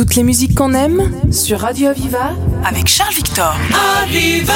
[0.00, 2.32] Toutes les musiques qu'on aime sur Radio Aviva
[2.64, 3.54] avec Charles Victor.
[4.02, 4.54] Aviva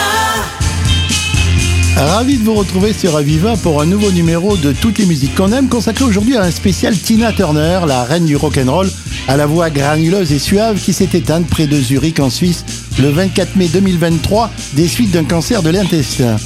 [1.98, 5.52] Ravi de vous retrouver sur Aviva pour un nouveau numéro de Toutes les musiques qu'on
[5.52, 8.90] aime, consacré aujourd'hui à un spécial Tina Turner, la reine du rock'n'roll,
[9.28, 12.64] à la voix granuleuse et suave qui s'est éteinte près de Zurich en Suisse
[12.98, 16.36] le 24 mai 2023 des suites d'un cancer de l'intestin.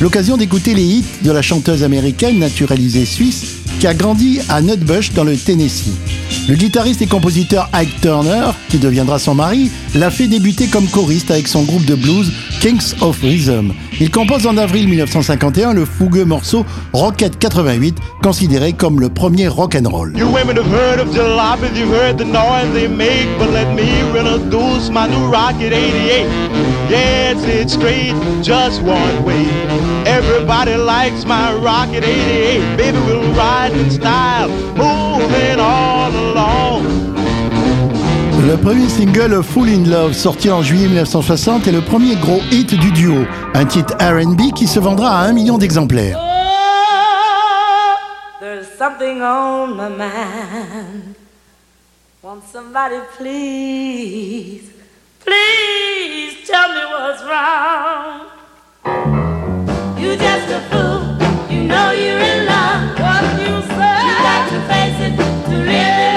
[0.00, 5.12] L'occasion d'écouter les hits de la chanteuse américaine naturalisée suisse qui a grandi à Nutbush
[5.12, 5.92] dans le Tennessee.
[6.48, 11.30] Le guitariste et compositeur Ike Turner, qui deviendra son mari, l'a fait débuter comme choriste
[11.30, 13.72] avec son groupe de blues Kings of Rhythm.
[14.00, 19.74] Il compose en avril 1951 le fougueux morceau Rocket 88, considéré comme le premier rock
[19.74, 20.12] and roll.
[20.16, 23.84] You women have heard of jalopies, you've heard the noise they make, but let me
[24.00, 26.26] introduce my new Rocket 88.
[26.90, 29.46] Yeah, it's, it's straight, just one way.
[30.26, 32.76] Everybody likes my Rocket 88.
[32.76, 36.84] Baby, we'll ride in style, moving all along.
[38.46, 42.74] Le premier single Full in Love, sorti en juillet 1960, est le premier gros hit
[42.74, 46.18] du duo, un titre RB qui se vendra à un million d'exemplaires.
[46.18, 47.96] Oh,
[48.40, 51.14] there's something on my mind.
[52.22, 54.70] Won't somebody please,
[55.24, 58.20] please tell me what's wrong?
[60.04, 60.44] you're just
[65.46, 66.13] to live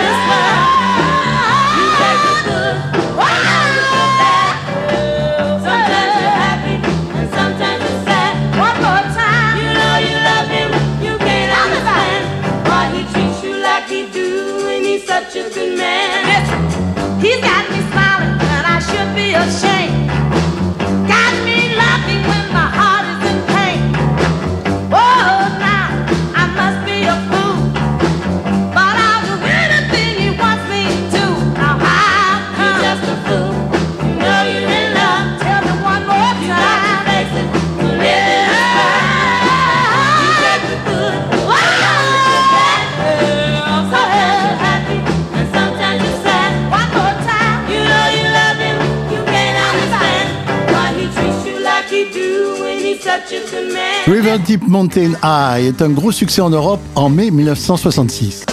[54.55, 58.46] Mountain High est un gros succès en Europe en mai 1966.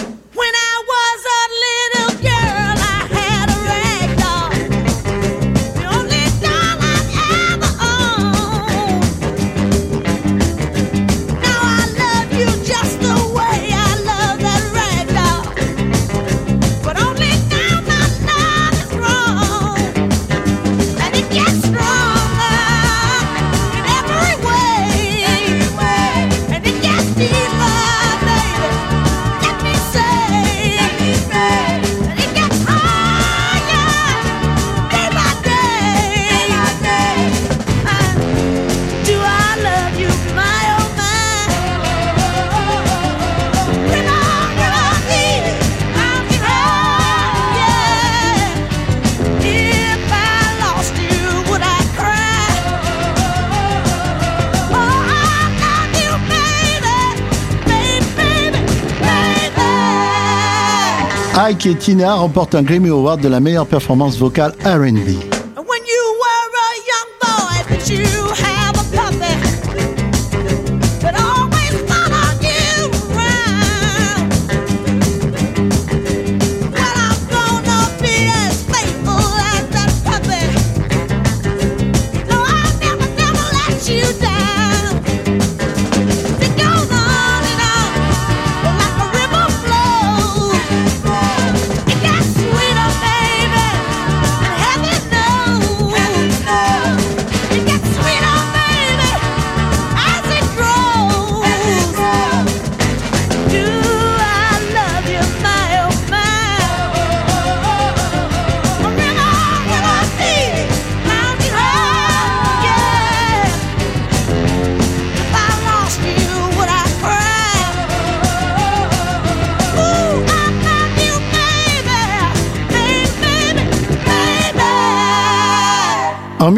[61.45, 61.51] Baby.
[61.51, 65.34] Ike et Tina remportent un Grammy Award de la meilleure performance vocale R&B.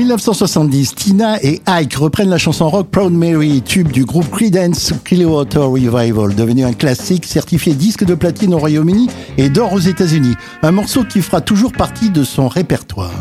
[0.08, 5.70] 1970, Tina et Ike reprennent la chanson rock Proud Mary, tube du groupe Creedence Clearwater
[5.70, 10.36] Revival, devenu un classique certifié disque de platine au Royaume-Uni et d'or aux États-Unis.
[10.64, 13.12] Un morceau qui fera toujours partie de son répertoire.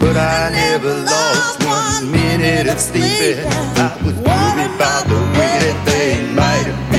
[0.00, 3.44] But I never lost one minute of sleeping.
[3.46, 6.89] I was worried about the way that they might have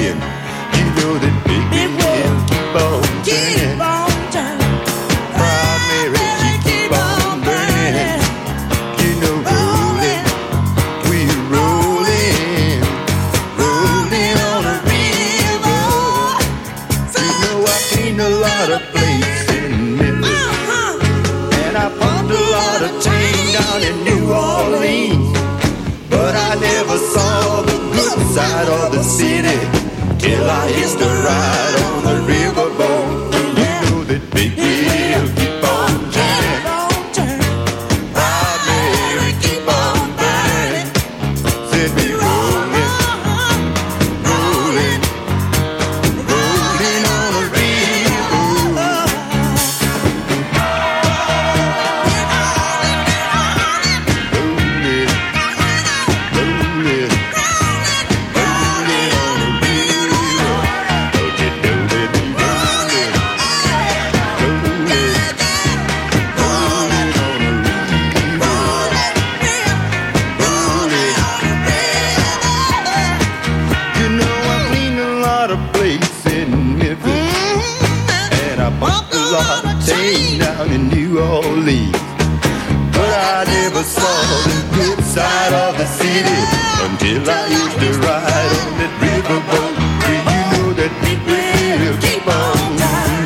[28.31, 29.70] inside of the city.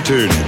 [0.05, 0.44] tune.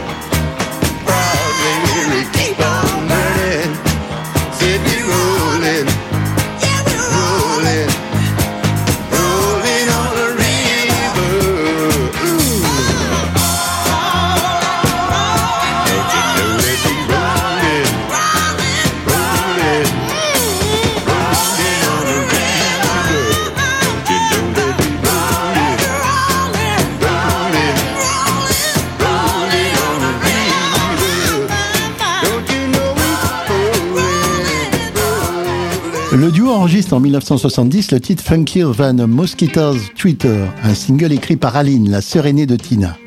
[36.97, 42.25] En 1970 le titre Funkier Than Mosquitoes Twitter, un single écrit par Aline, la sœur
[42.25, 42.97] aînée de Tina.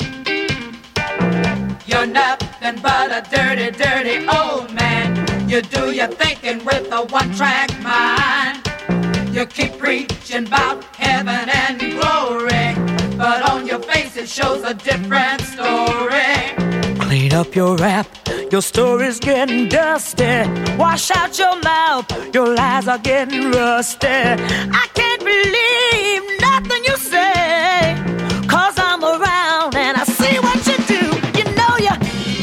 [1.88, 5.16] You're nothing but a dirty, dirty old man.
[5.48, 8.60] You do your thinking with a one-track mind.
[9.34, 12.76] You keep preaching about heaven and glory,
[13.18, 16.09] but on your face it shows a different story.
[17.40, 18.06] Up your rap,
[18.52, 20.44] your story's getting dusty.
[20.76, 22.04] Wash out your mouth,
[22.34, 24.06] your lies are getting rusty.
[24.06, 27.96] I can't believe nothing you say,
[28.46, 31.02] cause I'm around and I see what you do.
[31.38, 31.94] You know you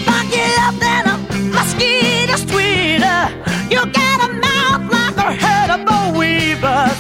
[0.08, 1.18] fuck it up than a
[1.54, 3.30] mosquito's tweeter.
[3.70, 6.97] You got a mouth like a herd of weavers.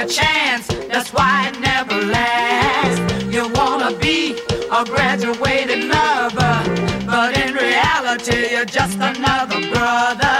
[0.00, 3.24] Your chance, that's why it never lasts.
[3.24, 4.38] You wanna be
[4.72, 6.56] a graduated lover,
[7.04, 10.36] but in reality, you're just another brother.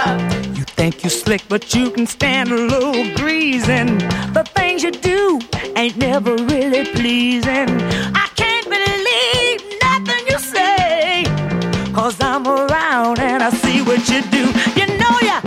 [0.55, 3.99] You think you slick, but you can stand a little greasing.
[4.33, 5.39] The things you do
[5.75, 7.69] ain't never really pleasing.
[8.23, 11.25] I can't believe nothing you say,
[11.93, 14.43] cause I'm around and I see what you do.
[14.79, 15.37] You know ya,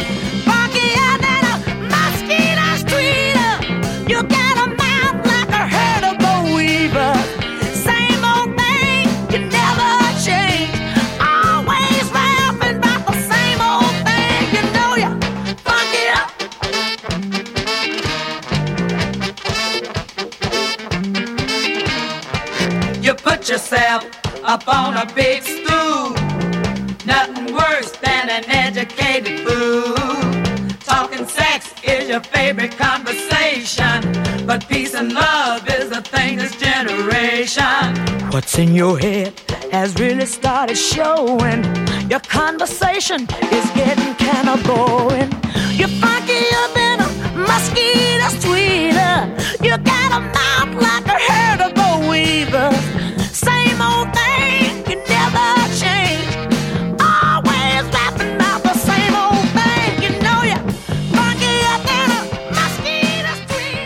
[23.48, 24.04] yourself
[24.42, 26.12] up on a big stool.
[27.04, 29.94] Nothing worse than an educated fool.
[30.80, 34.46] Talking sex is your favorite conversation.
[34.46, 37.94] But peace and love is the thing this generation.
[38.30, 39.38] What's in your head
[39.70, 41.64] has really started showing.
[42.08, 45.30] Your conversation is getting kinda boring.
[45.78, 49.16] You're funkier than a mosquito's tweeter.
[49.62, 52.94] You got a mouth like a herd of weavers.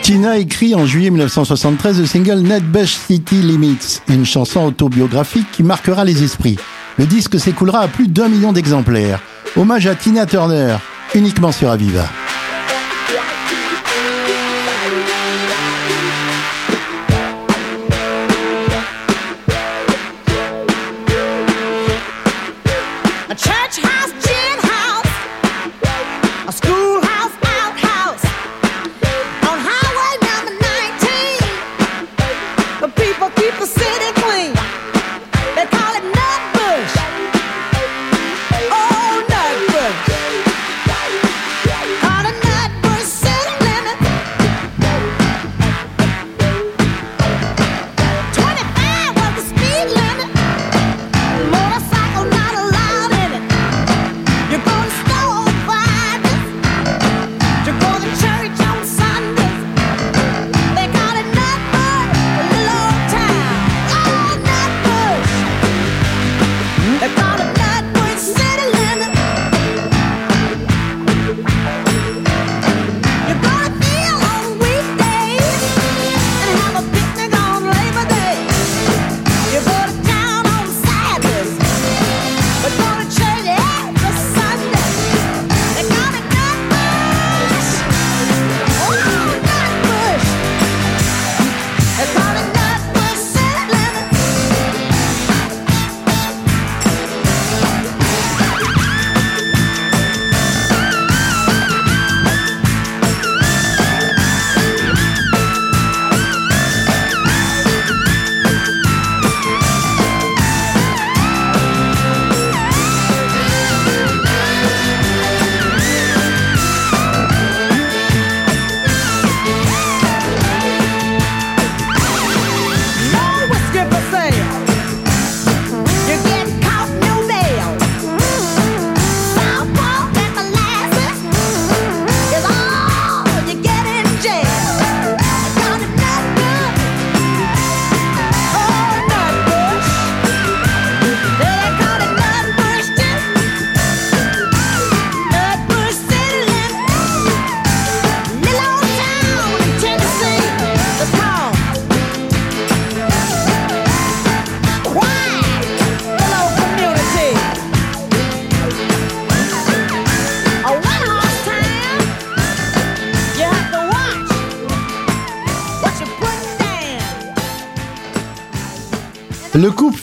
[0.09, 5.63] Tina écrit en juillet 1973 le single Net Bush City Limits, une chanson autobiographique qui
[5.63, 6.57] marquera les esprits.
[6.97, 9.21] Le disque s'écoulera à plus d'un million d'exemplaires.
[9.55, 10.77] Hommage à Tina Turner,
[11.15, 12.07] uniquement sur Aviva.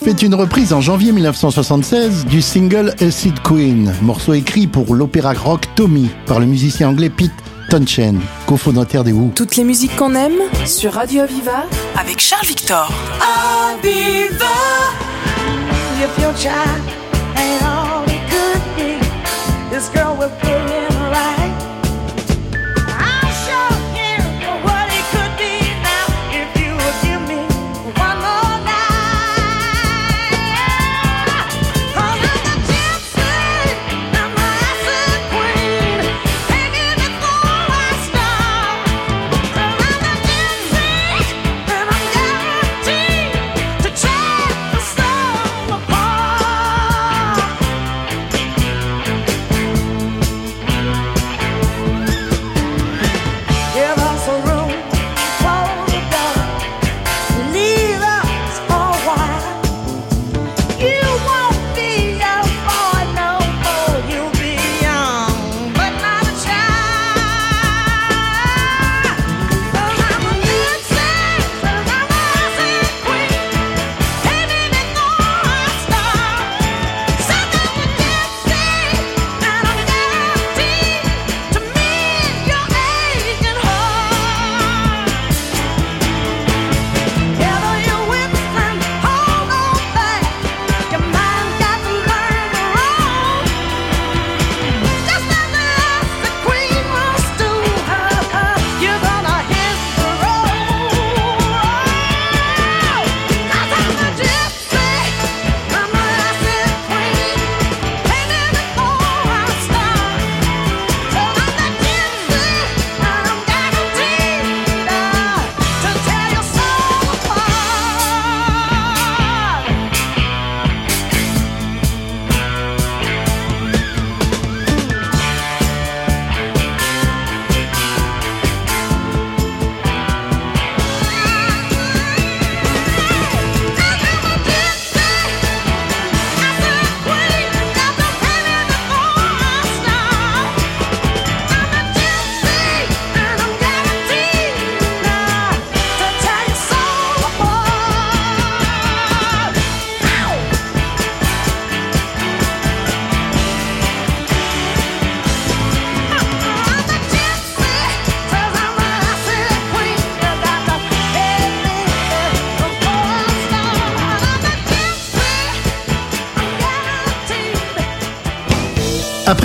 [0.06, 5.64] Fait une reprise en janvier 1976 du single Acid Queen, morceau écrit pour l'opéra rock
[5.74, 7.32] Tommy par le musicien anglais Pete
[7.72, 9.32] Townshend, cofondateur des Who.
[9.34, 11.66] Toutes les musiques qu'on aime sur Radio Aviva
[12.00, 12.88] avec Charles Victor.
[13.74, 14.46] Aviva,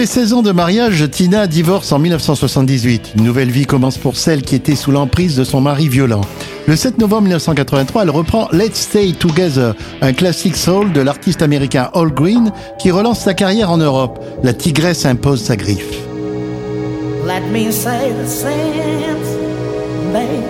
[0.00, 3.12] Après 16 ans de mariage, Tina divorce en 1978.
[3.19, 6.23] Une nouvelle vie commence pour celle qui était sous l'emprise de son mari violent.
[6.66, 11.90] Le 7 novembre 1983, elle reprend Let's Stay Together, un classique soul de l'artiste américain
[11.92, 14.19] Al Green qui relance sa carrière en Europe.
[14.42, 16.00] La tigresse impose sa griffe.
[17.26, 19.37] Let me say the since,
[20.14, 20.42] baby,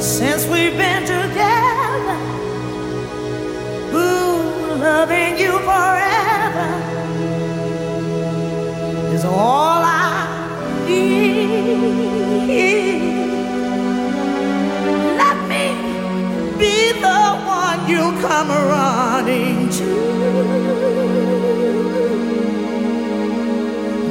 [0.00, 2.16] since we've been together,
[3.94, 6.23] ooh, loving you forever
[9.24, 11.44] all I need.
[15.20, 15.64] Let me
[16.58, 17.22] be the
[17.58, 19.90] one you come running to.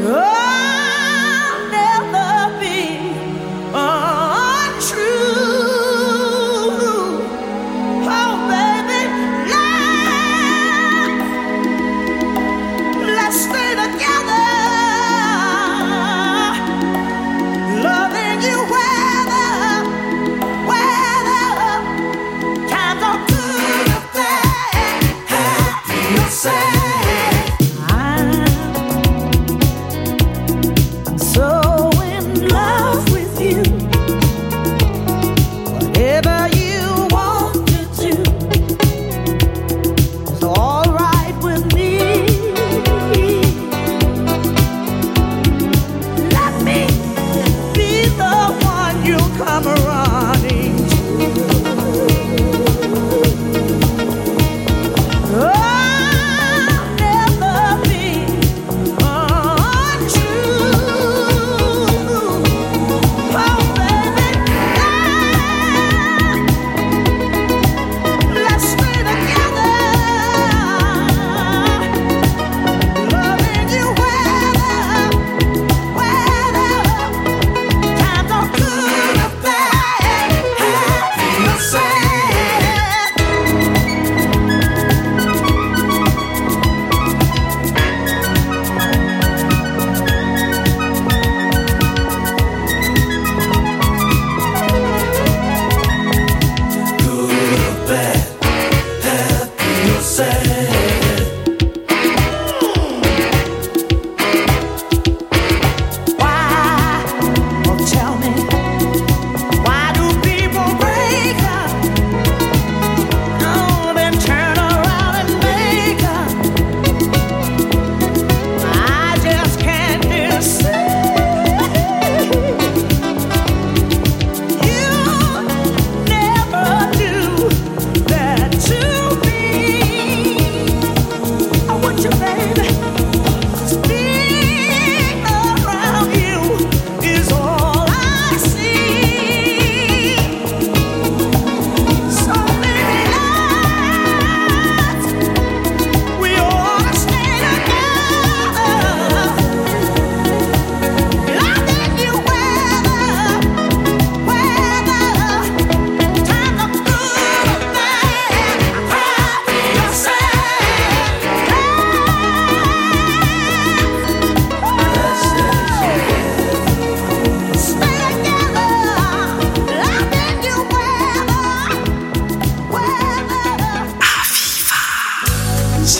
[0.05, 0.52] I'll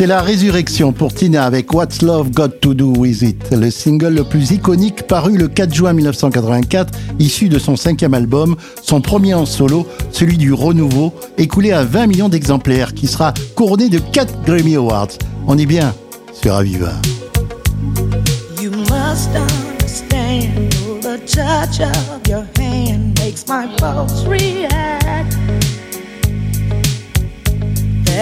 [0.04, 4.16] C'est la résurrection pour Tina avec What's Love Got to Do With It, le single
[4.16, 9.34] le plus iconique paru le 4 juin 1984, issu de son cinquième album, son premier
[9.34, 14.44] en solo, celui du renouveau, écoulé à 20 millions d'exemplaires, qui sera couronné de 4
[14.44, 15.08] Grammy Awards.
[15.48, 15.96] On est bien
[16.34, 16.92] sur Aviva.
[18.62, 18.72] You.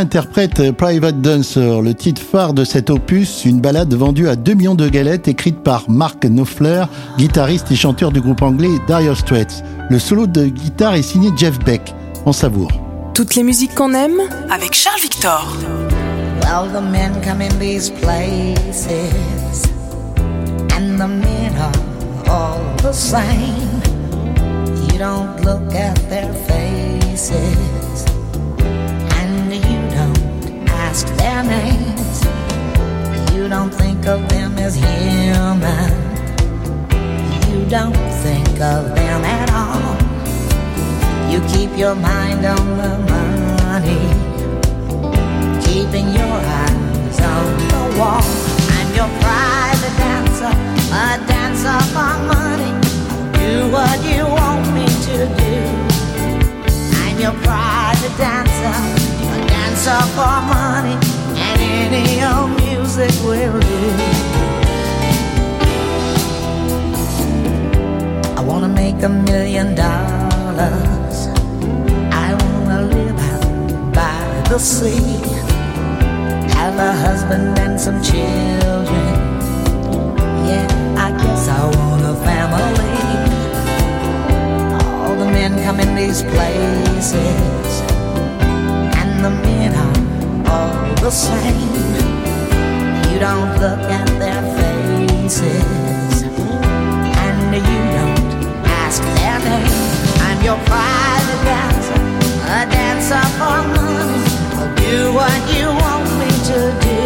[0.00, 4.74] interprète Private Dancer, le titre phare de cet opus, une balade vendue à 2 millions
[4.74, 6.84] de galettes écrite par Mark Knopfler,
[7.18, 9.62] guitariste et chanteur du groupe anglais Dire Straits.
[9.90, 11.94] Le solo de guitare est signé Jeff Beck.
[12.24, 12.72] On savoure.
[13.12, 15.46] Toutes les musiques qu'on aime avec Charles Victor.
[16.42, 19.64] Well, the men come in these places
[20.74, 23.82] and the men are all the same.
[24.90, 27.69] You don't look at their faces.
[34.00, 35.90] Think of them as human.
[37.50, 39.96] You don't think of them at all.
[41.30, 44.00] You keep your mind on the money,
[45.62, 48.24] keeping your eyes on the wall.
[48.76, 50.52] I'm your private dancer,
[50.92, 52.72] a dancer for money.
[53.38, 55.54] Do what you want me to do.
[57.02, 60.96] I'm your private dancer a dancer for money,
[61.60, 63.80] any old music will do.
[68.38, 71.16] I wanna make a million dollars.
[72.26, 75.18] I wanna live out by the sea.
[76.56, 79.14] Have a husband and some children.
[80.48, 80.66] Yeah,
[81.06, 82.88] I guess I want a family.
[84.84, 87.70] All the men come in these places,
[89.00, 89.89] and the men are
[91.00, 91.56] the same.
[93.10, 98.20] You don't look at their faces, and you don't
[98.84, 99.72] ask their name.
[100.26, 102.00] I'm your private dancer,
[102.52, 104.24] a dancer for money.
[104.60, 106.98] I'll do what you want me to do.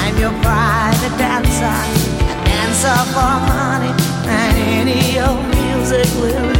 [0.00, 1.76] I'm your private dancer,
[2.24, 3.92] a dancer for money,
[4.26, 6.55] and any old music will do.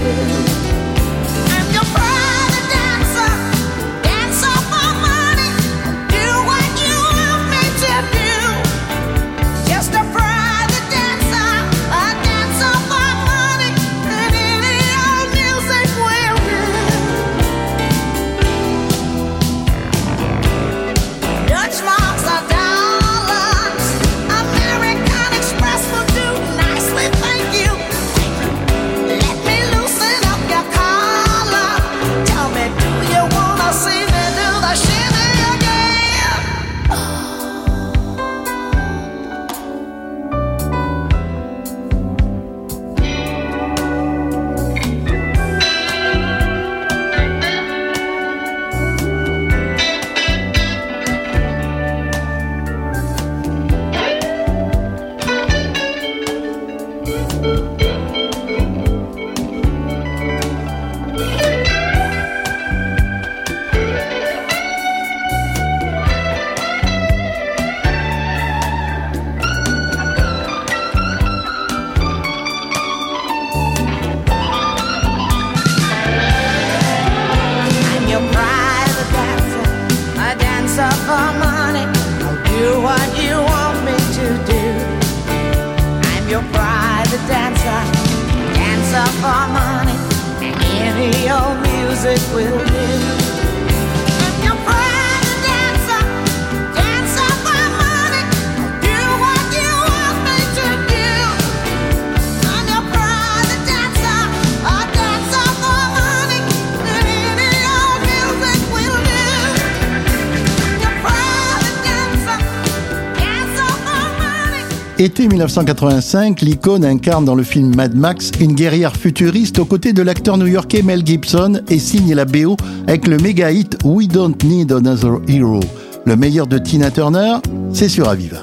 [114.99, 120.01] Été 1985, l'icône incarne dans le film Mad Max une guerrière futuriste aux côtés de
[120.01, 122.57] l'acteur new-yorkais Mel Gibson et signe la BO
[122.87, 125.61] avec le méga hit We Don't Need Another Hero.
[126.07, 127.37] Le meilleur de Tina Turner,
[127.75, 128.39] c'est sur Aviva.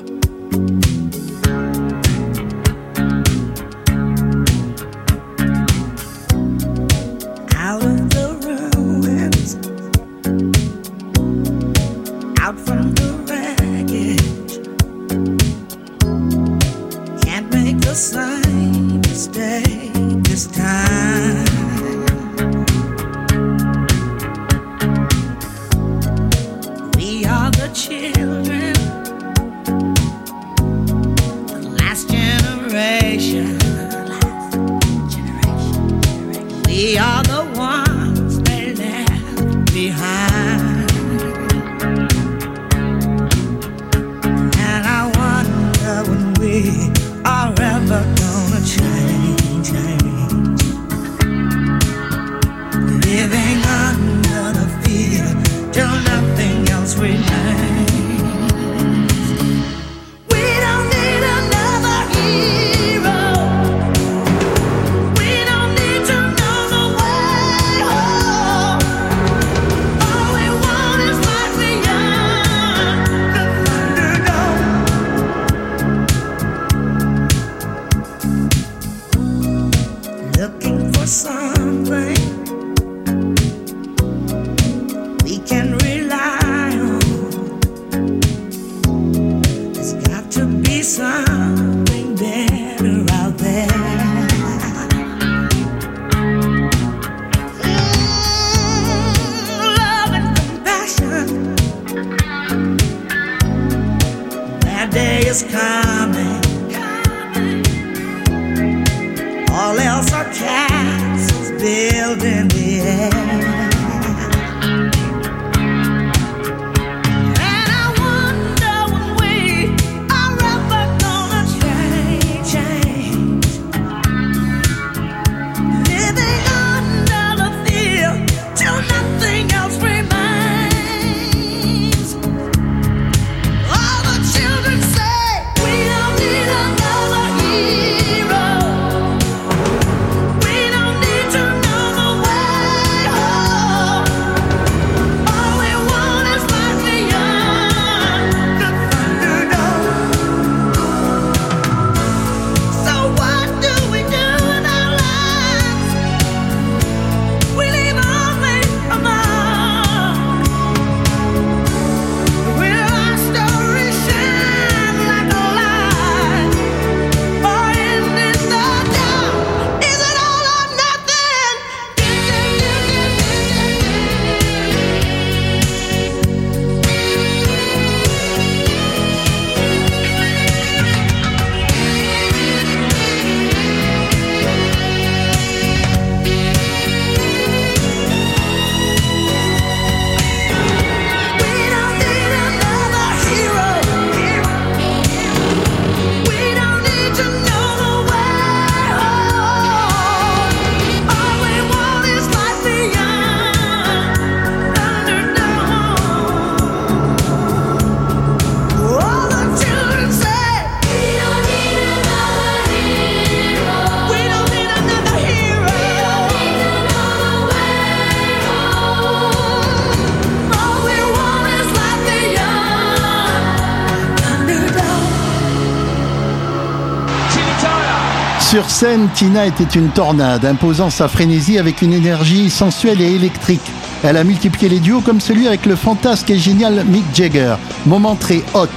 [229.14, 233.62] Tina était une tornade, imposant sa frénésie avec une énergie sensuelle et électrique.
[234.04, 237.56] Elle a multiplié les duos comme celui avec le fantasque et génial Mick Jagger.
[237.86, 238.68] Moment très hot.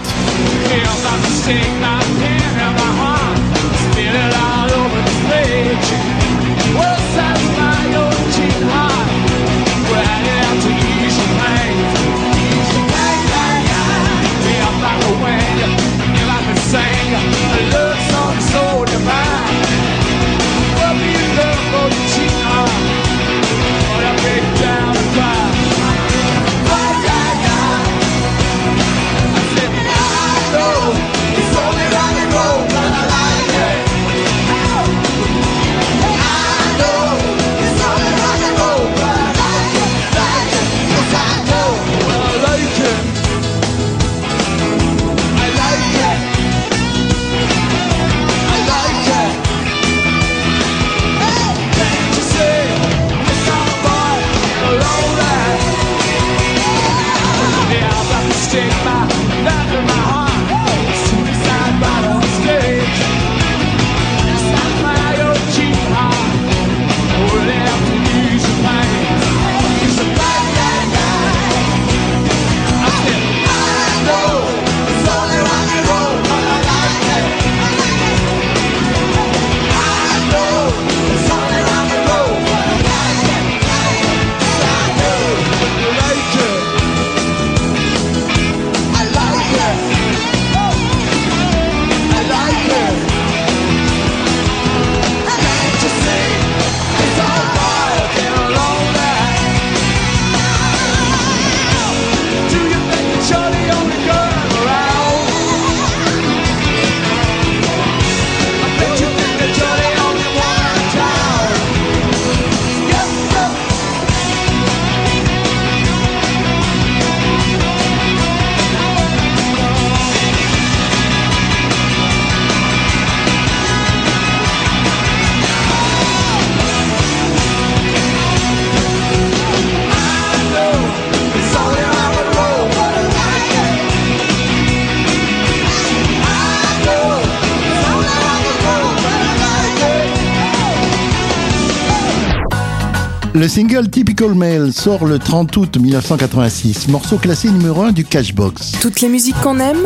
[143.36, 148.72] Le single Typical Male sort le 30 août 1986, morceau classé numéro 1 du Cashbox.
[148.80, 149.84] Toutes les musiques qu'on aime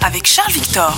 [0.00, 0.96] avec Charles Victor.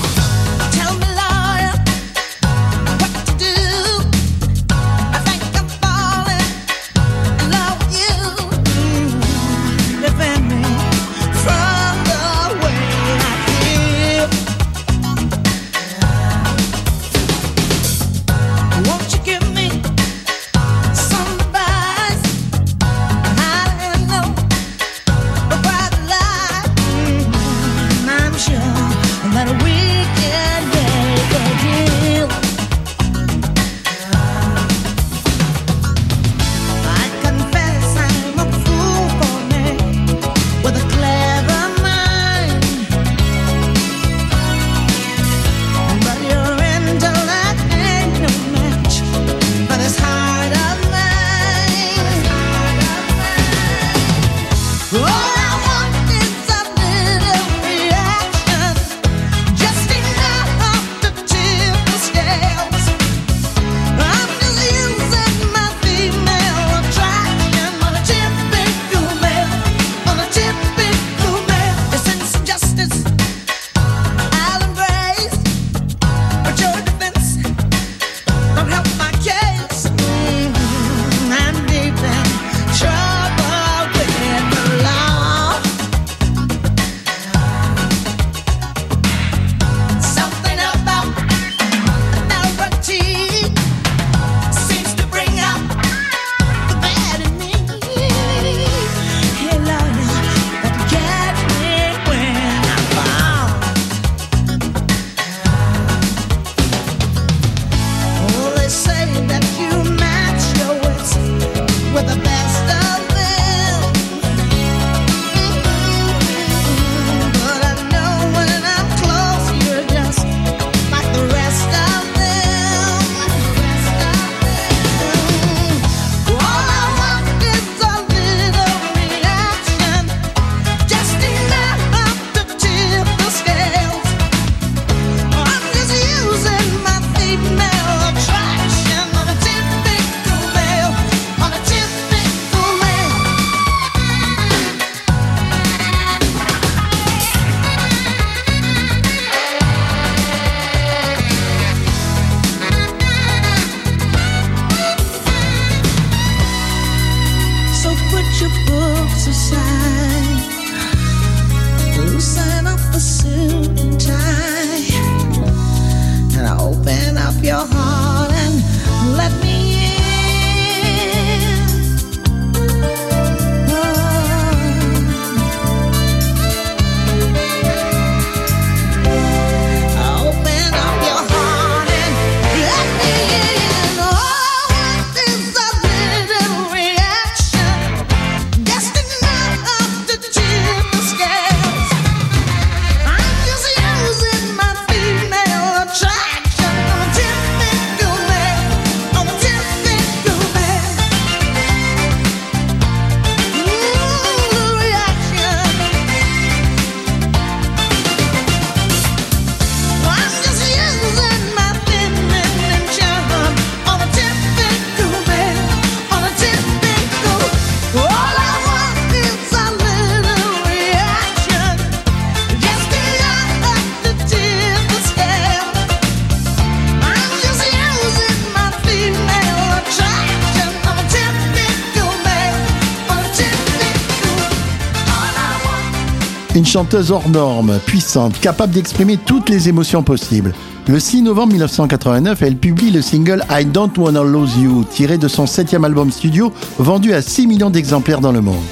[236.76, 240.52] chanteuse hors norme, puissante, capable d'exprimer toutes les émotions possibles.
[240.88, 245.26] Le 6 novembre 1989, elle publie le single I Don't Wanna Lose You, tiré de
[245.26, 248.62] son septième album studio, vendu à 6 millions d'exemplaires dans le monde.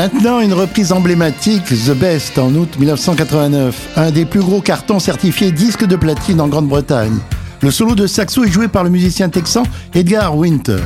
[0.00, 3.90] Maintenant, une reprise emblématique, The Best, en août 1989.
[3.96, 7.18] Un des plus gros cartons certifiés disque de platine en Grande-Bretagne.
[7.60, 10.78] Le solo de saxo est joué par le musicien texan Edgar Winter.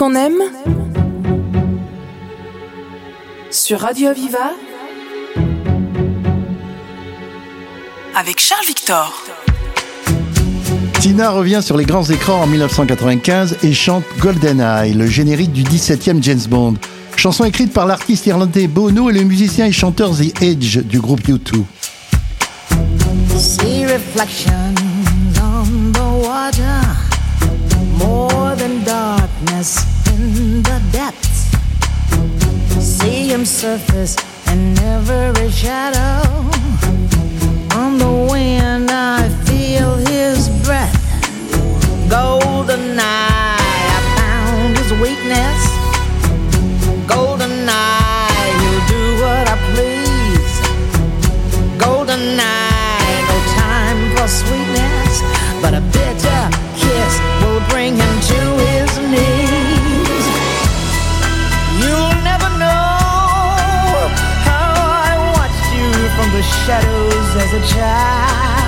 [0.00, 0.40] Qu'on aime
[3.50, 4.52] sur Radio Aviva
[8.16, 9.12] avec Charles Victor.
[11.00, 16.22] Tina revient sur les grands écrans en 1995 et chante GoldenEye, le générique du 17e
[16.22, 16.76] James Bond.
[17.16, 21.28] Chanson écrite par l'artiste irlandais Bono et le musicien et chanteur The Edge du groupe
[21.28, 21.62] U2.
[23.36, 24.74] See reflections
[25.42, 26.80] on the water,
[27.98, 28.82] more than
[29.40, 31.50] darkness in the depths.
[32.78, 34.16] See him surface
[34.48, 36.28] in every shadow.
[37.78, 40.96] On the wind, I feel his breath.
[42.10, 43.56] Golden eye,
[43.96, 45.69] I found his weakness.
[67.52, 68.59] As a child.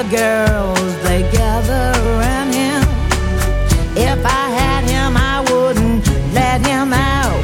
[0.00, 2.80] Other girls, they gather around him.
[3.94, 7.42] If I had him, I wouldn't let him out.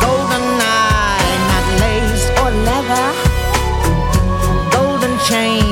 [0.00, 3.08] Golden eye, not lace or leather.
[4.70, 5.71] Golden chain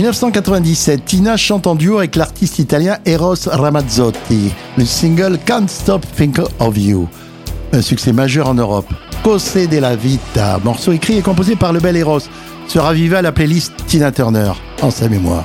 [0.00, 4.50] 1997, Tina chante en duo avec l'artiste italien Eros Ramazzotti.
[4.78, 7.06] Le single Can't Stop Think of You.
[7.74, 8.86] Un succès majeur en Europe.
[9.22, 12.20] Cose della Vita, morceau écrit et composé par le bel Eros,
[12.66, 15.44] sera vivé à la playlist Tina Turner, en sa mémoire.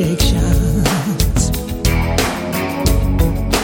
[0.00, 1.50] contradictions.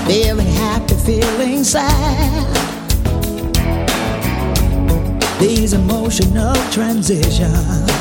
[0.07, 2.47] Feeling happy, feeling sad.
[5.41, 7.96] These emotional transitions.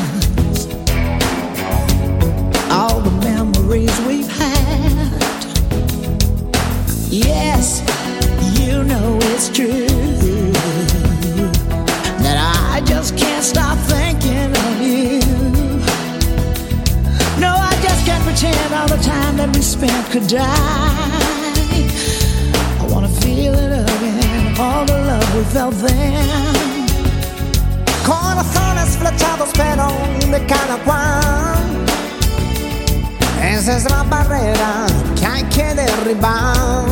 [33.76, 34.86] Es la barrera
[35.20, 36.86] que hay que derribar.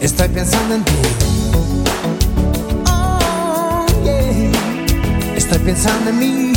[0.00, 0.92] Estoy pensando en ti.
[2.88, 5.36] Oh, yeah.
[5.36, 6.53] Estoy pensando en mí.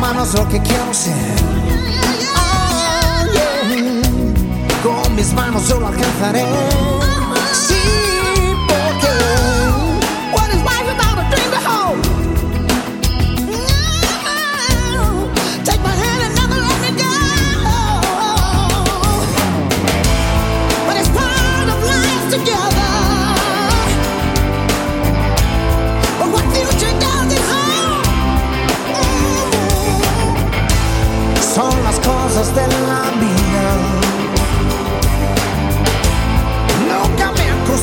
[0.00, 1.39] Humano es lo que quiero ser.
[5.34, 6.99] manos solo alcanzaré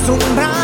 [0.07, 0.56] sombra.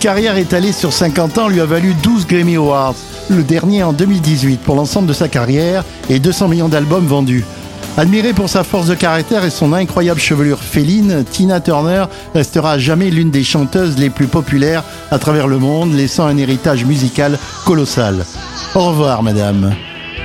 [0.00, 2.94] Carrière étalée sur 50 ans lui a valu 12 Grammy Awards,
[3.30, 7.44] le dernier en 2018 pour l'ensemble de sa carrière et 200 millions d'albums vendus.
[7.96, 13.10] Admirée pour sa force de caractère et son incroyable chevelure féline, Tina Turner restera jamais
[13.10, 18.24] l'une des chanteuses les plus populaires à travers le monde, laissant un héritage musical colossal.
[18.74, 19.74] Au revoir, madame.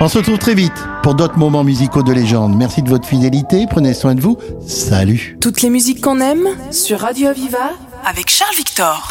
[0.00, 2.56] On se retrouve très vite pour d'autres moments musicaux de légende.
[2.56, 4.36] Merci de votre fidélité, prenez soin de vous.
[4.66, 5.38] Salut.
[5.40, 7.70] Toutes les musiques qu'on aime sur Radio Aviva
[8.04, 9.08] avec Charles Victor.